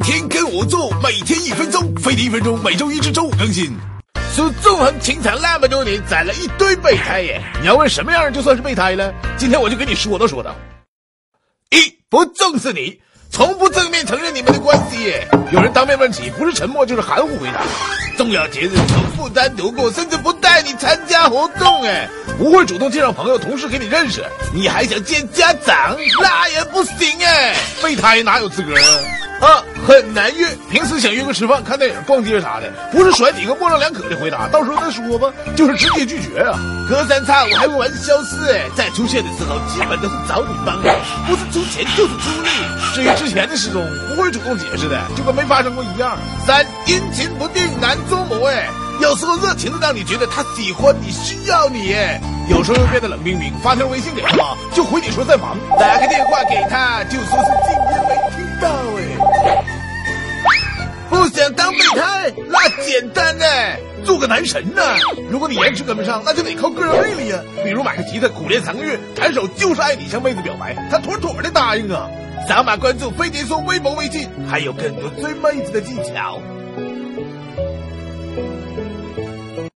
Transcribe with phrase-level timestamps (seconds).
[0.00, 3.74] 天天跟我做，每天一分钟，飞的一分钟，每周一至周五更新。
[4.34, 7.42] 说纵横情场那么多年，攒了一堆备胎耶。
[7.60, 9.12] 你要问什么样就算是备胎了？
[9.36, 10.54] 今天我就给你说道说道。
[11.70, 13.00] 一不重视你，
[13.30, 15.26] 从不正面承认你们的关系耶。
[15.50, 17.62] 有人当面问起，不是沉默就是含糊回答。
[18.16, 21.82] 重要节日从不单独过，甚至不带你参加活动。
[21.84, 22.08] 哎，
[22.38, 24.24] 不会主动介绍朋友、同事给你认识，
[24.54, 27.56] 你还想见家长，那也不行哎。
[27.82, 28.74] 备胎哪有资格
[29.40, 29.62] 啊？
[29.86, 30.48] 很难约。
[30.68, 36.58] 平时想约个吃饭、看电影、逛街啥的，不是甩几个模棱两可的回答，到时候再说吧，就是直接拒绝啊。
[36.88, 40.94] 隔三差五还会玩消失，哎，在出现的时候基本都是找你帮忙，
[41.28, 42.48] 不是出钱就是出力。
[42.94, 46.18] 至于之前的失踪，不会主动解释的，就跟没发生过一样。
[46.44, 48.68] 三，阴晴不定，难捉摸，哎，
[49.00, 57.04] 有时候热情的让你觉得他喜欢你、需要你，哎，有时候又变得冷冰冰，发条微信给他，就回你说在忙，打个电话给他，
[64.06, 64.80] 做个男神呢。
[65.30, 67.40] 如果你颜值跟不上，那就得靠个人魅力呀。
[67.64, 72.08] 比如买个吉他，苦练三个月，弹手就是爱你，向妹子表白，她妥妥的答应啊。
[72.48, 76.40] 扫码关注飞碟说微博微信，还有更多追妹子的技巧。